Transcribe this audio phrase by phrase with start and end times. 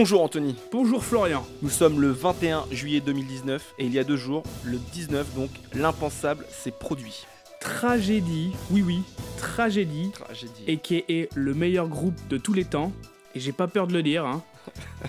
[0.00, 1.44] Bonjour Anthony, Bonjour Florian.
[1.60, 5.50] nous sommes le 21 juillet 2019 et il y a deux jours, le 19 donc,
[5.74, 7.26] l'impensable s'est produit.
[7.58, 9.02] Tragédie, oui oui,
[9.38, 10.62] tragédie, Tragédie.
[10.68, 12.92] et qui est le meilleur groupe de tous les temps,
[13.34, 14.44] et j'ai pas peur de le dire, hein,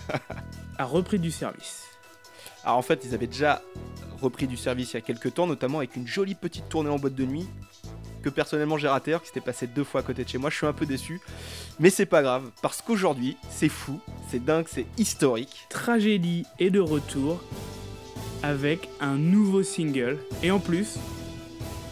[0.80, 1.84] a repris du service.
[2.64, 3.62] Alors en fait, ils avaient déjà
[4.20, 6.98] repris du service il y a quelques temps, notamment avec une jolie petite tournée en
[6.98, 7.48] boîte de nuit
[8.24, 10.50] que personnellement j'ai raté, alors qui s'était passé deux fois à côté de chez moi.
[10.50, 11.22] Je suis un peu déçu,
[11.80, 15.66] mais c'est pas grave parce qu'aujourd'hui, c'est fou, c'est dingue, c'est historique.
[15.70, 17.42] Tragédie est de retour
[18.44, 20.98] avec un nouveau single, et en plus,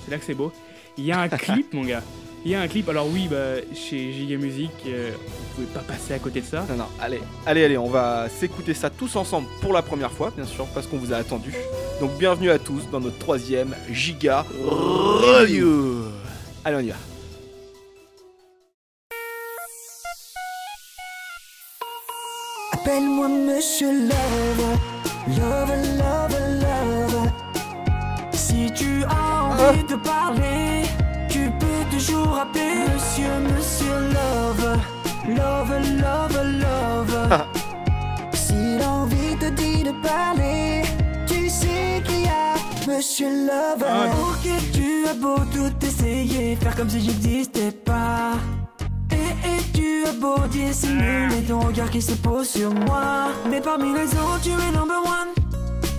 [0.05, 0.51] c'est là que c'est beau,
[0.97, 2.03] il y a un clip mon gars.
[2.45, 5.81] Il y a un clip, alors oui, bah, chez Giga Music, euh, vous pouvez pas
[5.81, 6.65] passer à côté de ça.
[6.69, 10.31] Non, non, allez, allez, allez, on va s'écouter ça tous ensemble pour la première fois,
[10.33, 11.53] bien sûr, parce qu'on vous a attendu.
[11.99, 15.96] Donc bienvenue à tous dans notre troisième Giga Review.
[16.67, 16.95] Allez, on y va.
[22.73, 24.77] Appelle-moi Monsieur Love,
[25.29, 27.31] Love, Love, Love.
[28.33, 30.83] Si tu as envie de parler,
[31.29, 34.77] tu peux toujours appeler Monsieur, Monsieur Love,
[35.29, 37.45] Love, Love, Love.
[38.33, 40.66] S'il a envie te dit de parler,
[42.89, 43.83] a Monsieur Love.
[43.85, 44.05] Ah.
[44.21, 48.33] Ok, tu as beau tout essayer, faire comme si j'existais pas.
[49.11, 53.93] Et, et tu as beau dissimuler ton regard qui se pose sur moi Mais parmi
[53.93, 55.33] les autres tu es number one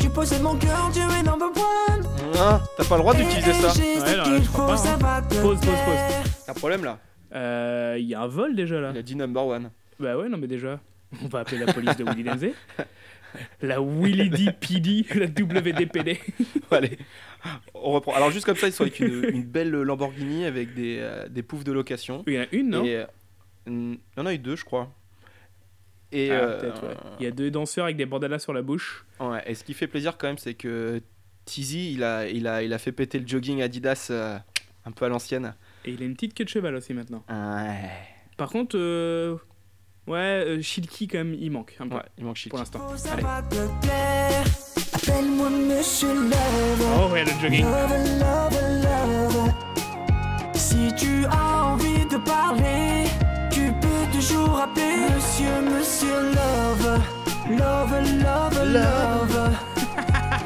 [0.00, 2.04] Tu possèdes mon cœur, tu es number one
[2.38, 3.68] Hein, T'as pas le droit Et- d'utiliser ça.
[3.74, 4.98] j'ai Ouais, ce non, qu'il je crois faut, pas, ça hein.
[5.00, 6.32] va te Pause, pause, pause.
[6.46, 6.98] T'as un problème là
[7.34, 8.90] Euh, Il y a un vol déjà là.
[8.92, 9.70] Il a dit number one.
[9.98, 10.78] Bah ouais, non mais déjà,
[11.24, 12.54] on va appeler la police de Willy Denzé.
[13.62, 16.18] La Willy D PD, la WDPD.
[16.70, 16.98] Allez,
[17.74, 18.14] on reprend.
[18.14, 21.42] Alors juste comme ça, ils sont avec une, une belle Lamborghini avec des, euh, des
[21.42, 22.24] poufs de location.
[22.26, 22.84] Il y en a une, non?
[22.84, 23.04] Et, euh,
[23.66, 24.92] il y en a eu deux, je crois.
[26.10, 26.96] Et, Ah, euh, ouais.
[27.20, 29.04] Il y a deux danseurs avec des bandanas sur la bouche.
[29.20, 31.02] Ouais, et ce qui fait plaisir quand même, c'est que
[31.44, 34.10] Tizi, il a, il, a, il a fait péter le jogging Adidas
[34.86, 35.54] un peu à l'ancienne.
[35.84, 37.22] Et il a une petite queue de cheval aussi maintenant.
[37.28, 37.90] Ouais.
[38.38, 38.78] Par contre,
[40.08, 42.50] ouais, euh, Shilky quand même, il manque un peu Ouais, il manque shit.
[42.50, 42.80] pour l'instant.
[42.88, 43.22] Faut, ça Allez.
[43.22, 44.44] va te plaire
[44.94, 47.64] Appelle-moi Monsieur Love Oh ouais, le jogging.
[47.64, 49.52] Love, love, love.
[50.54, 53.04] Si tu as envie de parler,
[53.50, 57.00] tu peux toujours appeler Monsieur, Monsieur Love.
[57.50, 59.56] Love, love, love.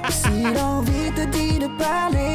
[0.11, 2.32] S'il a envie de dire de parler,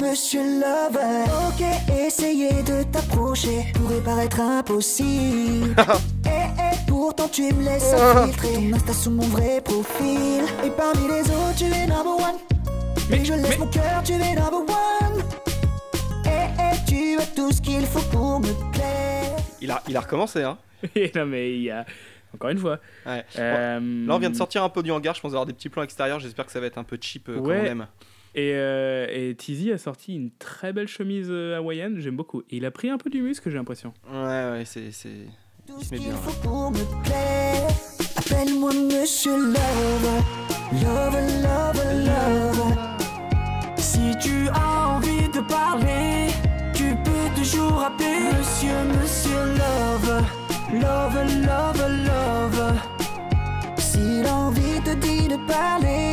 [0.00, 0.98] Monsieur Love.
[1.48, 1.64] Ok,
[2.06, 5.74] essayer de t'approcher pourrait paraître impossible.
[6.24, 10.44] Et, et pourtant tu me laisses infiltrer ton Insta sous mon vrai profil.
[10.64, 12.36] Et parmi les autres, tu es number one.
[13.10, 15.22] Mais je laisse mais- mon cœur, tu es number one.
[16.24, 19.36] Et, et tu as tout ce qu'il faut pour me plaire.
[19.60, 20.56] Il a, il a recommencé, hein.
[21.14, 21.84] non mais il y a...
[22.32, 22.78] Encore une fois.
[23.06, 23.24] Ouais.
[23.40, 25.16] Euh, Là, on vient de sortir un peu du hangar.
[25.16, 26.20] Je pense avoir des petits plans extérieurs.
[26.20, 27.60] J'espère que ça va être un peu cheap euh, Ouais.
[27.62, 27.86] on aime.
[28.34, 32.42] Et, euh, et Tizi a sorti une très belle chemise euh, hawaïenne, j'aime beaucoup.
[32.50, 33.92] Et il a pris un peu du muscle, j'ai l'impression.
[34.10, 34.18] Ouais,
[34.52, 34.92] ouais, c'est.
[34.92, 35.26] c'est-
[35.66, 37.68] Tout ce qu'il bien, faut pour me plaire.
[38.16, 40.08] Appelle-moi Monsieur Love.
[40.72, 42.76] Love, love, love.
[43.76, 46.28] Si tu as envie de parler,
[46.72, 50.22] tu peux toujours appeler Monsieur, Monsieur Love.
[50.72, 52.78] Love, love, love.
[53.78, 56.09] S'il a envie de dire de parler,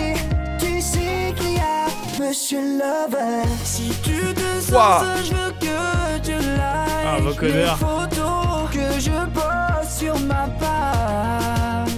[2.27, 3.17] a Monsieur Love.
[3.63, 5.23] Si tu te sens Wow.
[5.23, 7.77] je veux que tu likes Ah, connards.
[7.77, 11.91] photos que je poste sur ma page.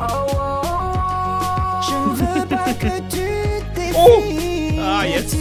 [0.00, 1.80] Oh, oh, oh.
[1.82, 4.78] Je ne veux pas que tu t'effies.
[4.82, 5.36] Ah, yes.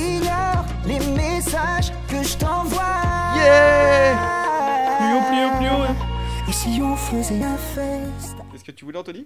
[0.86, 2.84] Les messages que je t'envoie.
[3.36, 4.18] Yeah
[4.98, 5.84] Plus haut, plus haut, plus haut.
[5.90, 5.96] hein.
[6.48, 8.36] Et si on faisait un fest?
[8.52, 9.26] Qu'est-ce que tu voulais, Anthony?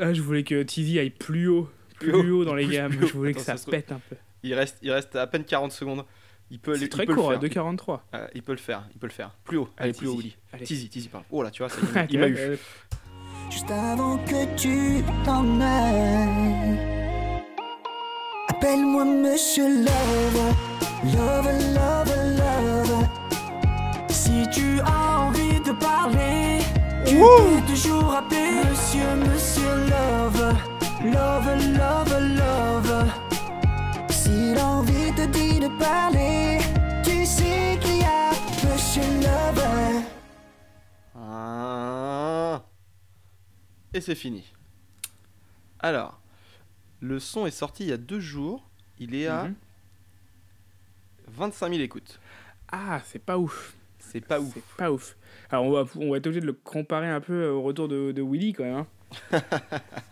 [0.00, 2.92] Ah, je voulais que Tizi aille plus haut, plus, haut, dans les plus gammes.
[3.00, 4.16] Je voulais que Attends, ça ça trouve- pète un peu.
[4.42, 6.04] Il reste, il reste à peine 40 secondes.
[6.50, 7.48] Il peut, C'est il très peut court, le à faire.
[7.64, 8.00] 2,43.
[8.14, 9.30] Euh, il peut le faire, il peut le faire.
[9.44, 9.68] Plus haut.
[9.78, 10.16] Allez, Allez, plus haut.
[10.16, 10.36] Willy.
[10.52, 10.64] Allez.
[10.66, 11.24] Tizi, Tizi, parle.
[11.30, 11.78] Oh là, tu vois, ça,
[12.10, 12.58] il, il m'a eu.
[13.50, 16.78] Juste avant que tu t'en ailles.
[18.48, 20.54] Appelle-moi Monsieur Love,
[21.04, 23.06] Love, Love, Love.
[24.10, 26.58] Si tu as envie de parler,
[27.06, 30.54] tu peux toujours appeler Monsieur, Monsieur Love,
[31.04, 31.81] Love, Love,
[35.82, 36.58] parler,
[37.04, 38.30] tu sais qu'il y a
[38.72, 39.02] Monsieur.
[41.14, 42.62] Ah.
[43.94, 44.44] Et c'est fini.
[45.80, 46.20] Alors,
[47.00, 48.68] le son est sorti il y a deux jours.
[48.98, 49.54] Il est à Mhm.
[51.28, 52.20] 25 000 écoutes.
[52.70, 53.74] Ah, c'est pas ouf.
[53.98, 54.52] C'est pas ouf.
[54.54, 55.16] C'est pas ouf.
[55.50, 58.12] Alors, on va, on va être obligé de le comparer un peu au retour de,
[58.12, 58.84] de Willy, quand même.
[59.32, 59.40] hein.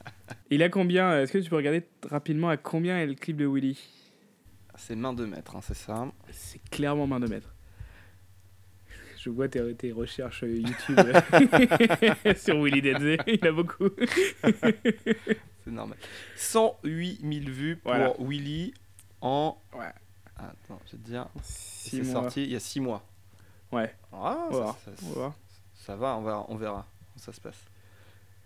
[0.51, 3.47] Il a combien Est-ce que tu peux regarder rapidement à combien est le clip de
[3.47, 3.79] Willy?
[4.81, 6.11] C'est main de maître, hein, c'est ça.
[6.32, 7.55] C'est clairement main de maître.
[9.19, 10.99] Je vois tes, tes recherches YouTube
[12.37, 13.19] sur Willy Denze.
[13.27, 13.91] Il a beaucoup.
[15.65, 15.99] C'est normal.
[16.37, 18.15] 108 000 vues pour Voilà.
[18.19, 18.73] Willy
[19.21, 19.59] en.
[19.75, 19.93] Ouais.
[20.37, 21.26] Attends, je vais te dire.
[21.43, 23.05] Six C'est sorti il y a 6 mois.
[23.71, 25.35] Ouais, Ah, on va ça, ça- On va
[25.75, 27.62] ça va, on verra, on verra comment ça se passe.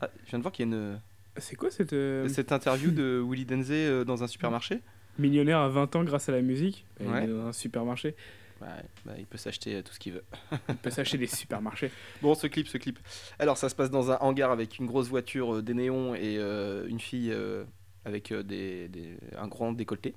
[0.01, 1.01] Ah, je viens de voir qu'il y a une,
[1.39, 4.83] C'est quoi cette euh, cette interview de Willy Denze euh, dans un supermarché?
[5.19, 7.25] Millionnaire à 20 ans grâce à la musique Il Ouais.
[7.25, 8.15] est dans un supermarché.
[8.61, 8.69] Ouais,
[9.05, 10.25] bah, il peut s'acheter euh, tout ce qu'il veut.
[10.69, 11.91] Il peut s'acheter des supermarchés.
[12.23, 12.99] Bon, ce clip, ce clip.
[13.39, 16.39] Alors, ça se passe dans un hangar avec une grosse voiture, euh, des néons et
[16.39, 17.65] euh, une fille euh,
[18.05, 20.15] avec des, des- un grand décolleté.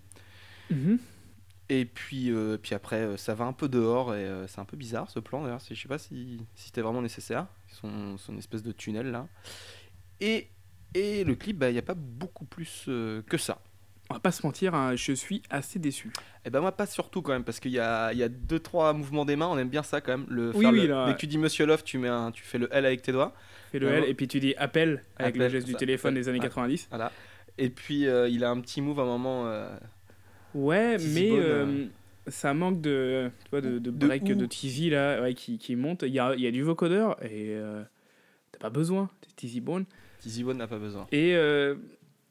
[0.70, 1.00] Mhm.
[1.70, 5.20] Et puis, puis après, ça va un peu dehors et c'est un peu bizarre ce
[5.20, 5.60] plan d'ailleurs.
[5.70, 7.48] Je sais pas si, si c'était vraiment nécessaire.
[7.68, 9.28] Son, son espèce de tunnel là.
[10.22, 10.48] Et,
[10.94, 13.60] et le clip, bah, il n'y a pas beaucoup plus que ça.
[14.10, 16.12] On va pas se mentir, hein, je suis assez déçu.
[16.46, 18.60] Et ben moi, pas surtout quand même, parce qu'il y a, il y a deux,
[18.60, 20.26] trois mouvements des mains, on aime bien ça quand même.
[20.30, 22.32] Le, Oui, faire oui, le- là, dès que tu dis Monsieur Love, tu, mets un,
[22.32, 23.34] tu fais le L avec tes doigts.
[23.72, 25.78] Fais le L et puis tu dis appel avec le Appel, geste du ça.
[25.80, 26.46] téléphone des années Ouais.
[26.46, 26.88] 90.
[26.90, 27.12] Voilà.
[27.58, 29.44] Et puis, euh, il a un petit move à un moment.
[29.48, 29.70] euh,
[30.56, 31.88] Ouais, mais euh,
[32.28, 35.76] ça manque de, tu vois, de, de De break de, Tizi là, ouais, qui, qui
[35.76, 36.04] monte.
[36.04, 37.58] Il y a, il y a du vocodeur et
[38.54, 39.84] t'as pas besoin, Tizi Bone.
[40.20, 41.08] Tizi Bone n'a pas besoin.
[41.12, 41.36] Et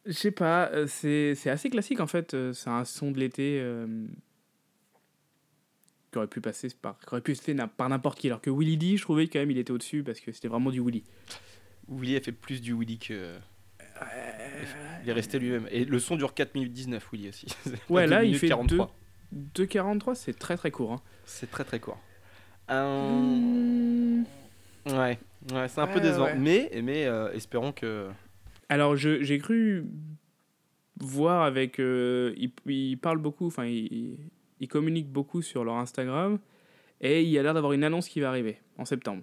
[0.07, 2.35] je sais pas, euh, c'est assez classique en fait.
[2.35, 4.07] euh, C'est un son de l'été euh,
[6.13, 8.29] qui aurait pu passer par, qui aurait pu na- par n'importe qui.
[8.29, 10.71] Alors que Willy D, je trouvais quand même il était au-dessus parce que c'était vraiment
[10.71, 11.05] du Willy.
[11.89, 13.37] Willy a fait plus du Willy que.
[15.03, 15.67] Il est resté lui-même.
[15.71, 17.47] Et le son dure 4 minutes 19, Willy aussi.
[17.89, 18.95] Ouais, là il fait 43.
[19.55, 20.93] 2,43, c'est très très court.
[20.93, 21.01] hein.
[21.25, 21.99] C'est très très court.
[22.71, 24.25] Euh, Mmh.
[24.87, 25.19] Ouais,
[25.53, 26.25] ouais c'est un peu décevant.
[26.27, 26.35] ouais.
[26.37, 28.09] Mais, mais euh, espérons que.
[28.69, 29.85] Alors, j'ai cru
[30.99, 31.79] voir avec.
[31.79, 34.19] euh, ils, ils parlent beaucoup, enfin, ils,
[34.61, 36.39] ils communiquent beaucoup sur leur Instagram.
[37.01, 39.23] Et il y a l'air d'avoir une annonce qui va arriver en septembre.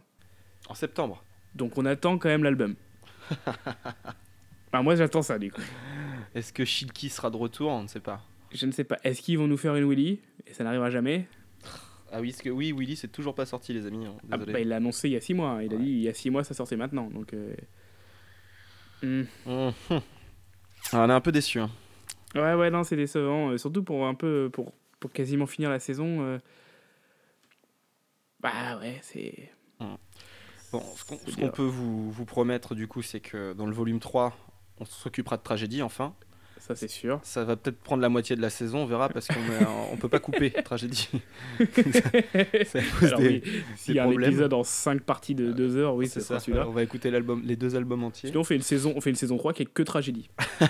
[0.70, 1.24] En septembre.
[1.56, 2.76] Donc, on attend quand même l'album.
[4.76, 5.62] Enfin, moi, j'attends ça, du coup.
[6.34, 7.70] Est-ce que Shilky sera de retour?
[7.70, 8.24] On ne sait pas.
[8.52, 8.98] Je ne sais pas.
[9.04, 10.20] Est-ce qu'ils vont nous faire une Willy?
[10.48, 11.28] Et ça n'arrivera jamais.
[12.12, 14.06] Ah oui, parce que oui, Willy, c'est toujours pas sorti, les amis.
[14.08, 14.16] hein.
[14.32, 15.50] Ah, bah, il l'a annoncé il y a six mois.
[15.52, 15.62] hein.
[15.62, 17.08] Il a dit il y a six mois, ça sortait maintenant.
[17.12, 17.34] Donc.
[17.34, 17.54] euh,
[19.04, 19.28] Mhm.
[19.46, 19.72] Ah,
[20.94, 21.60] on est un peu déçus.
[21.60, 21.70] hein.
[22.36, 23.50] Ouais, ouais, non, c'est décevant.
[23.50, 24.50] euh, surtout pour un peu.
[24.52, 26.22] Pour, pour quasiment finir la saison.
[26.22, 26.40] euh.
[28.40, 29.52] Bah ouais, c'est.
[30.72, 34.36] Bon, ce qu'on peut vous, vous promettre, du coup, c'est que dans le volume 3,
[34.80, 36.16] on s'occupera de tragédie, enfin.
[36.60, 37.20] Ça, c'est sûr.
[37.24, 39.98] Ça va peut-être prendre la moitié de la saison, on verra, parce qu'on est- on
[39.98, 41.10] peut pas couper tragédie.
[43.76, 44.30] s'il y a un problèmes.
[44.30, 46.46] épisode en 5 parties de 2 heures, oui, c'est ce sera ça.
[46.46, 46.68] celui-là.
[46.68, 48.30] On va écouter l'album, les deux albums entiers.
[48.30, 50.30] Sinon, on fait, une saison, on fait une saison 3 qui est que tragédie.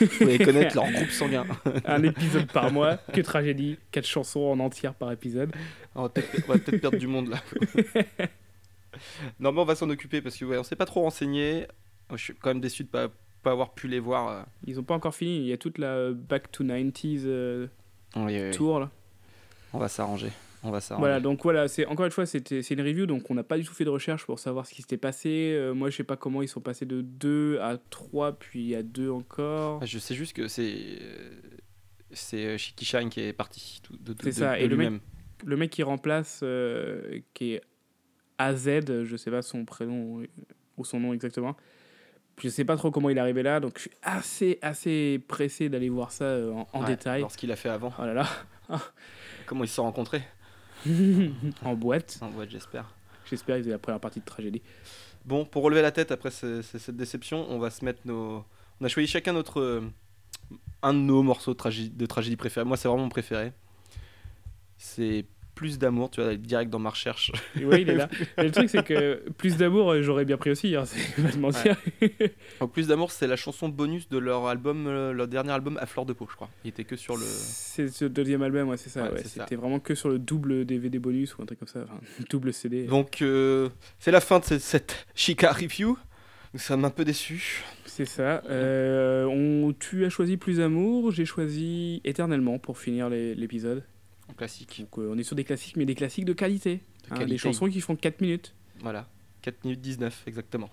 [0.00, 1.44] Vous allez connaître leur groupe sanguin.
[1.84, 5.50] un épisode par mois, que tragédie, 4 chansons en entière par épisode.
[5.94, 7.42] On va peut-être on va peut-être perdre du monde là.
[9.40, 11.66] non mais on va s'en occuper parce que ouais, on s'est pas trop renseigné.
[12.12, 13.08] Je suis quand même déçu de pas
[13.42, 14.28] pas avoir pu les voir.
[14.28, 14.42] euh.
[14.66, 17.66] Ils ont pas encore fini, il y a toute la Back to 90s euh,
[18.16, 18.50] Oui, oui, oui.
[18.50, 18.90] tour là.
[19.72, 20.30] On va s'arranger.
[20.64, 21.02] On va s'arranger.
[21.02, 23.56] Voilà, donc voilà, c'est encore une fois, c'était c'est une review, donc on n'a pas
[23.58, 25.52] du tout fait de recherche pour savoir ce qui s'était passé.
[25.54, 28.82] Euh, moi, je sais pas comment ils sont passés de 2 à 3, puis à
[28.82, 29.78] 2 encore.
[29.82, 31.30] Ah, Je sais juste que c'est euh,
[32.10, 35.00] c'est euh, Shiki Shine qui est parti de, de, C'est ça, de et le mec-.
[35.44, 37.60] Le mec qui remplace, euh, qui est
[38.38, 38.64] AZ,
[39.04, 40.22] je sais pas son prénom
[40.76, 41.56] ou son nom exactement.
[42.40, 45.68] Je sais pas trop comment il est arrivé là, donc je suis assez, assez pressé
[45.68, 47.18] d'aller voir ça euh, en, en Ouais, détail.
[47.18, 47.92] Alors ce qu'il a fait avant.
[47.98, 48.28] Oh là là,
[49.46, 50.22] Comment ils se sont rencontrés
[51.64, 52.18] en boîte.
[52.20, 52.84] En boîte, j'espère.
[53.28, 54.62] J'espère qu'ils aient la première partie de tragédie.
[55.24, 58.44] Bon, pour relever la tête après ce- ce- cette déception, on va se mettre nos.
[58.80, 59.82] On a choisi chacun notre euh,
[60.82, 62.64] un de nos morceaux de tragédie, de tragédie préférés.
[62.64, 63.52] Moi, c'est vraiment mon préféré.
[64.76, 65.26] C'est
[65.58, 66.08] plus d'amour.
[66.08, 67.32] Tu vas aller direct dans ma recherche.
[67.56, 68.08] Ouais, il est là.
[68.38, 71.32] Mais le truc, c'est que plus d'amour, euh, j'aurais bien pris aussi, hein, c'est pas
[71.32, 71.76] de mentir.
[72.60, 75.86] En plus d'amour, c'est la chanson bonus de leur album, euh, leur dernier album à
[75.86, 76.48] fleur de peau, je crois.
[76.64, 77.24] Il était que sur le.
[77.24, 79.02] C'est ce deuxième album, ouais, c'est ça.
[79.02, 79.24] Ouais, ouais.
[79.24, 79.42] ça.
[79.42, 81.98] C'était vraiment que sur le double DVD bonus ou un truc comme ça, enfin,
[82.30, 82.84] double CD.
[82.84, 85.98] Donc, euh, c'est la fin de cette, cette Chica review.
[86.54, 87.64] Nous sommes un peu déçus.
[87.84, 88.42] C'est ça.
[88.48, 93.82] Euh, on, tu as choisi Plus Amour, j'ai choisi Éternellement pour finir l'épisode.
[94.30, 94.80] En classique.
[94.80, 96.80] Donc euh, on est sur des classiques, mais des classiques de qualité.
[97.10, 98.54] De hein, des chansons qui font 4 minutes.
[98.80, 99.08] Voilà.
[99.42, 100.70] 4 minutes 19, exactement.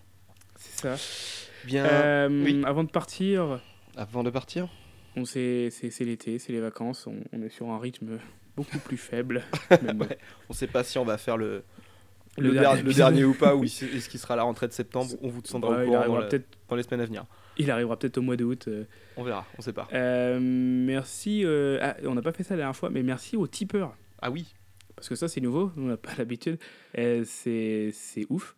[0.58, 0.98] C'est ça.
[1.66, 1.86] Bien.
[1.86, 2.62] Euh, oui.
[2.66, 3.62] Avant de partir,
[3.96, 4.68] Avant de partir
[5.16, 8.20] On c'est c'est l'été, c'est les vacances, on, on est sur un rythme
[8.56, 9.44] beaucoup plus faible.
[9.72, 10.18] Ouais.
[10.50, 11.64] On sait pas si on va faire le,
[12.38, 14.74] Le le, dernier le ou pas, ou est-ce est-ce qu'il sera à la rentrée de
[14.74, 15.12] septembre.
[15.22, 16.30] On vous tiendra Ouais, au il, courant dans, la-
[16.70, 17.26] dans les semaines à venir.
[17.58, 18.66] Il arrivera peut-être au mois d'août.
[18.68, 18.84] euh.
[19.18, 19.88] On verra, on sait pas.
[19.94, 21.44] Euh, merci.
[21.46, 23.96] euh, ah, on n'a pas fait ça la dernière fois, mais merci aux tipeurs.
[24.22, 24.54] Ah oui,
[24.96, 26.58] Parce que ça, c'est nouveau, on n'a pas l'habitude.
[26.96, 28.56] C'est c'est ouf.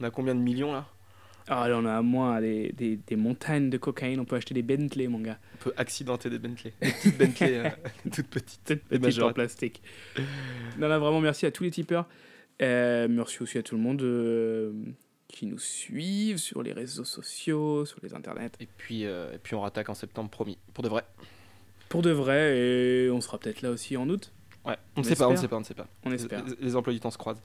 [0.00, 0.86] on a combien de millions là?
[1.48, 4.18] Ah, là, on a à moins des, des, des montagnes de cocaïne.
[4.18, 5.38] On peut acheter des Bentley, mon gars.
[5.54, 6.72] On peut accidenter des Bentley.
[6.80, 7.70] Des petites Bentley euh,
[8.12, 8.74] toutes petites.
[8.88, 9.80] Petites en plastique.
[10.76, 12.08] non, là, vraiment, merci à tous les tipeurs.
[12.62, 14.72] Euh, merci aussi à tout le monde euh,
[15.36, 18.52] qui nous suivent sur les réseaux sociaux, sur les internets.
[18.58, 20.56] Et puis, euh, et puis on rattaque en septembre, promis.
[20.72, 21.04] Pour de vrai.
[21.90, 24.32] Pour de vrai, et on sera peut-être là aussi en août.
[24.64, 25.86] Ouais, on ne sait pas, on ne sait pas, on ne sait pas.
[26.04, 26.42] On espère.
[26.42, 27.42] Les, les emplois du temps se croisent.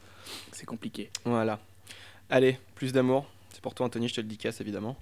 [0.53, 1.09] C'est compliqué.
[1.25, 1.59] Voilà.
[2.29, 3.29] Allez, plus d'amour.
[3.51, 4.95] C'est pour toi, Anthony, je te le dis casse évidemment.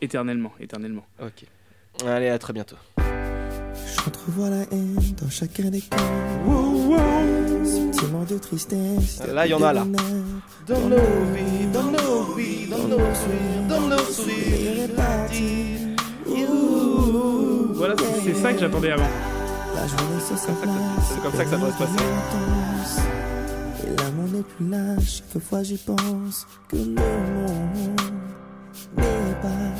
[0.00, 1.06] Éternellement, éternellement.
[1.22, 1.44] Ok.
[2.04, 2.76] Allez, à très bientôt.
[4.04, 6.00] J'entrevois la haine dans chacun des cœurs.
[7.64, 9.20] Sentiment de tristesse.
[9.32, 9.84] Là, y en a, là.
[10.66, 14.88] Dans nos vies, dans nos vies, dans nos sourires, dans nos sourires.
[17.74, 19.02] Voilà, c'est- c'est ça que j'attendais avant.
[19.74, 21.92] La journée se C'est comme ça que ça doit se passer.
[23.86, 28.00] Et l'amour n'est plus là, chaque fois j'y pense que le monde
[28.96, 29.72] n'est pas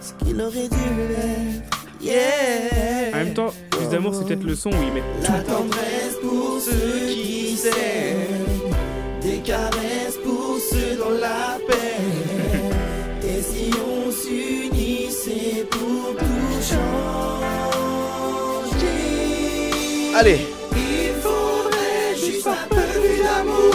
[0.00, 1.75] ce qu'il aurait dû être.
[2.06, 3.10] Yeah.
[3.14, 6.60] En même temps, plus d'amour, c'est peut-être le son où ils mettent La tendresse pour
[6.60, 8.70] ceux qui s'aiment,
[9.20, 11.98] des caresses pour ceux dans la paix.
[13.24, 16.86] Et si on s'unissait pour tout changer,
[20.14, 20.38] Allez,
[20.76, 23.74] il faudrait juste un peu plus d'amour,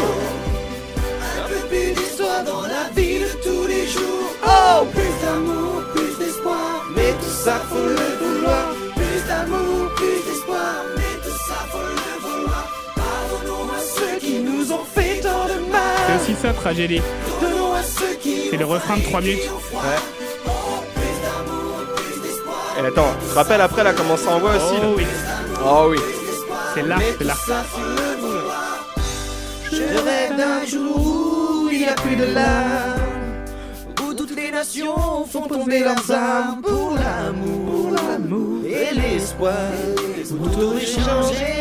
[1.37, 4.29] un peu plus d'histoire dans la vie de tous les jours.
[4.47, 8.20] Oh, plus d'amour, plus d'espoir, mais tout ça faut le
[14.95, 16.19] C'est mal.
[16.21, 17.01] aussi ça, tragédie.
[17.39, 19.49] Pardonnons à ceux qui C'est le refrain de 3 minutes.
[19.73, 19.79] ouais.
[22.81, 25.05] Et attends, rappelles après là comment ça envoie aussi là Oh oui,
[25.63, 25.97] Oh oui.
[26.73, 27.33] c'est là, c'est là.
[29.71, 30.97] Je rêve d'un jour
[31.65, 33.45] où il n'y a plus de larmes,
[34.03, 39.53] où toutes les nations font tomber leurs armes pour l'amour, l'amour et l'espoir,
[40.31, 41.60] où tout aurait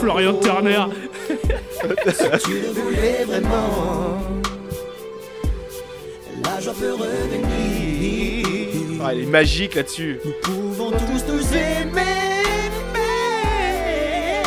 [0.00, 0.84] Florian Turner.
[2.44, 4.18] Tu le voulais vraiment.
[6.44, 8.46] La joie peut revenir.
[9.02, 10.20] Ah, Elle est magique là-dessus.
[10.24, 11.92] Nous pouvons tous nous aimer.
[12.92, 14.42] mais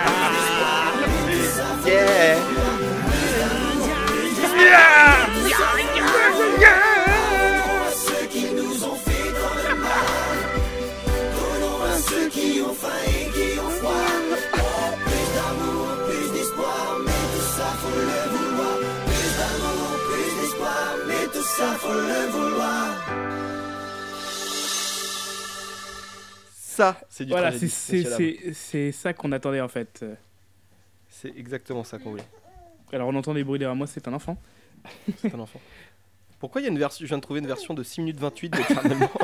[21.61, 22.87] ça faut le vouloir.
[26.53, 30.03] Ça, c'est du Voilà, c'est ça qu'on attendait en fait.
[31.09, 32.23] C'est exactement ça qu'on voulait.
[32.91, 34.37] Alors on entend des bruits derrière moi, c'est un enfant.
[35.17, 35.61] C'est un enfant.
[36.39, 38.19] Pourquoi il y a une version Je viens de trouver une version de 6 minutes
[38.19, 39.11] 28 d'éternellement.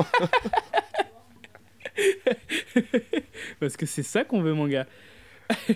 [3.60, 4.86] Parce que c'est ça qu'on veut, mon gars.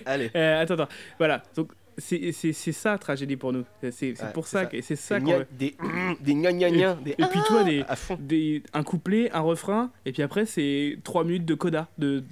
[0.05, 0.31] Allez.
[0.35, 0.87] Euh, attends, attends.
[1.17, 1.43] Voilà.
[1.55, 3.63] Donc, c'est ça, tragédie pour nous.
[3.91, 5.45] C'est Ouais, pour ça que c'est ça qu'on.
[5.51, 5.75] Des
[6.21, 8.17] des gna gna gna, des Et puis toi, des, à fond.
[8.19, 11.89] des, un couplet, un refrain, et puis après, c'est 3 minutes de coda.
[11.97, 12.23] De...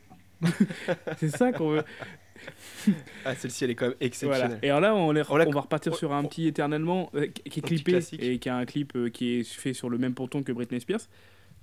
[1.18, 1.84] c'est ça qu'on veut.
[3.26, 4.06] Ah, celle-ci, elle est quand même Voilà.
[4.08, 4.60] exceptionnelle.
[4.64, 7.60] Et alors là, on, On on va repartir on- sur un petit éternellement euh, qui
[7.60, 10.42] est clippé et qui a un clip euh, qui est fait sur le même ponton
[10.42, 11.02] que Britney Spears.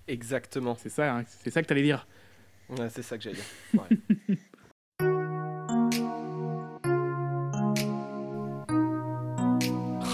[0.07, 0.77] Exactement.
[0.81, 2.07] C'est ça, hein, c'est ça que t'allais dire.
[2.71, 3.45] Ouais, c'est ça que j'allais dire.
[4.29, 4.37] Ouais.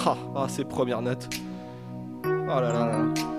[0.06, 1.30] Ah, ah, ces premières notes.
[2.26, 3.33] Oh là là là.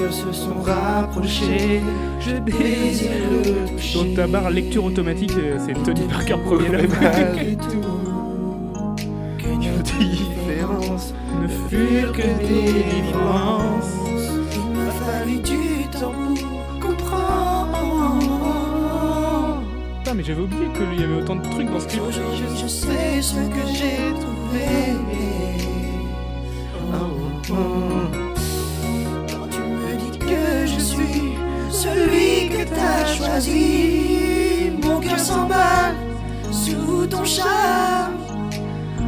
[0.00, 1.80] Cœurs se sont rapprochés.
[2.20, 3.10] Je désire
[3.44, 3.98] le toucher.
[3.98, 6.78] Donc ta barre lecture automatique, euh, c'est Tony Parker premier nos
[9.82, 13.94] différences ne furent que des différences.
[14.54, 17.78] Il m'a fallu du temps pour comprendre.
[19.98, 22.02] Putain, mais j'avais oublié qu'il y avait autant de trucs dans ce clip.
[22.08, 24.96] Aujourd'hui, je, je sais ce que j'ai trouvé.
[26.92, 28.09] Oh, oh.
[31.80, 35.96] Celui que t'as choisi, mon cœur s'emballe
[36.52, 38.16] sous ton charme.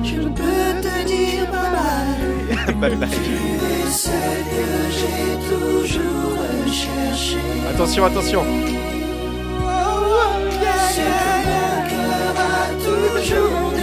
[0.02, 2.74] Je ne peux te dire bye bye.
[2.80, 3.08] Bye bye.
[3.26, 3.37] Tu
[3.72, 6.32] es celle que j'ai toujours
[6.64, 7.46] recherchée.
[7.70, 8.42] Attention, attention.
[10.94, 13.82] Ce que mon cœur a toujours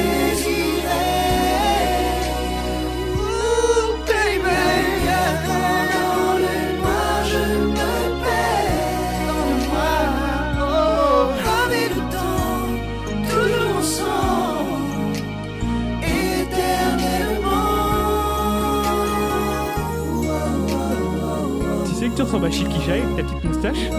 [22.29, 23.89] Tu tu ressembles à Chief avec ta petite moustache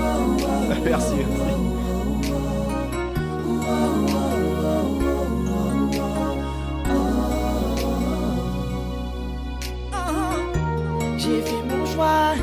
[0.69, 1.15] Merci, merci.
[11.19, 12.35] J'ai fait mon choix,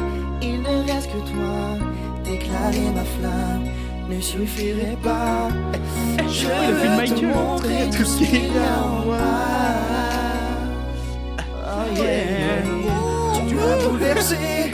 [0.42, 1.78] il ne reste que toi.
[2.26, 3.64] Déclarer ma flamme
[4.10, 5.48] ne suffirait pas.
[6.28, 7.28] Je il a fait veux te Michael.
[7.28, 9.18] montrer tout ce qu'il y a en moi.
[11.66, 12.62] Oh yeah.
[13.48, 14.67] Tu as bouleversé toute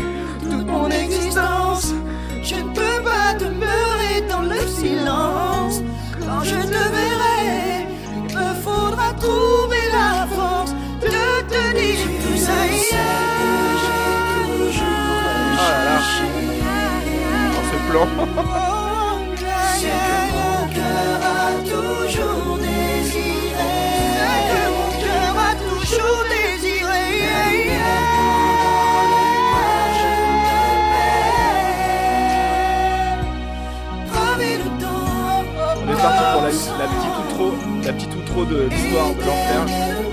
[0.74, 1.94] mon existence.
[2.50, 5.76] Je ne peux pas demeurer dans le silence.
[6.20, 12.58] Quand je te verrai, il me faudra trouver la force de te dire tout ça.
[15.60, 16.00] Ah là là.
[17.56, 18.70] Oh, ce plan.
[38.34, 40.13] petite outro de de l'enfer.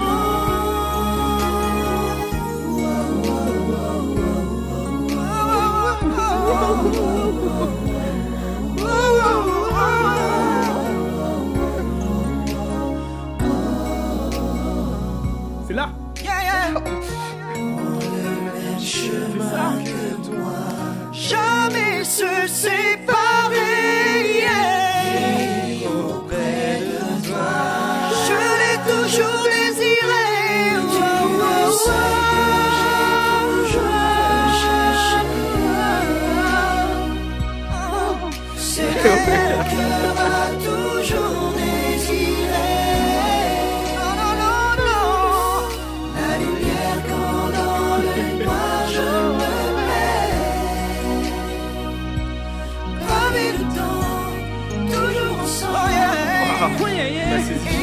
[56.69, 57.71] 婚姻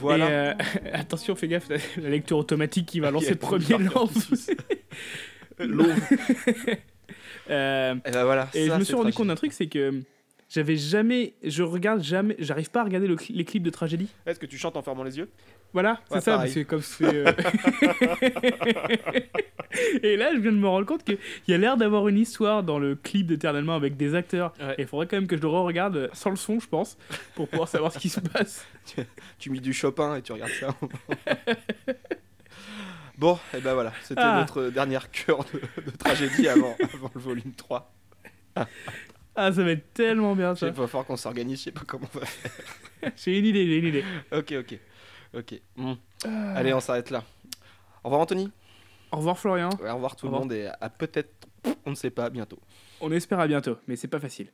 [0.00, 0.28] voilà.
[0.28, 0.54] Et, euh,
[0.92, 4.30] attention, fais gaffe, la, lecture automatique qui va lancer le premier lance.
[5.58, 5.86] L'eau.
[7.50, 8.48] Euh, Et bah voilà.
[8.54, 9.16] et ça, je me suis rendu tragique.
[9.16, 10.02] compte d'un truc, c'est que
[10.48, 14.08] j'avais jamais, je regarde jamais, j'arrive pas à regarder le les clips de tragédie.
[14.26, 15.28] Est-ce que tu chantes en fermant les yeux
[15.72, 16.52] Voilà, c'est ça, pareil.
[16.52, 17.24] c'est comme c'est.
[20.02, 22.62] et là, je viens de me rendre compte qu'il y a l'air d'avoir une histoire
[22.62, 24.52] dans le clip d'Éternellement avec des acteurs.
[24.60, 24.74] Ouais.
[24.78, 26.96] Et il faudrait quand même que je le re-regarde sans le son, je pense,
[27.34, 28.66] pour pouvoir savoir ce qui se passe.
[29.38, 30.74] Tu mis du Chopin et tu regardes ça.
[33.18, 33.92] bon, et ben voilà.
[34.02, 34.38] C'était Ah.
[34.40, 37.92] notre dernière cœur de, de tragédie avant, avant le volume 3.
[38.56, 40.70] Ah, ça va être tellement bien Il ça.
[40.70, 43.12] va falloir qu'on s'organise, je sais pas comment on va faire.
[43.16, 44.04] J'ai une idée, j'ai une idée.
[44.32, 44.78] Ok, ok.
[45.36, 45.60] Ok.
[46.24, 46.54] Ah.
[46.56, 47.22] Allez, on s'arrête là.
[48.02, 48.50] Au revoir Anthony.
[49.12, 49.70] Au revoir Florian.
[49.82, 51.30] Ouais, au revoir tout Au le monde et à peut-être,
[51.86, 52.58] on ne sait pas, bientôt.
[53.00, 54.48] On espère à bientôt, mais c'est pas facile.